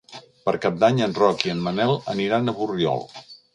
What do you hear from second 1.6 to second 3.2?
Manel aniran a Borriol.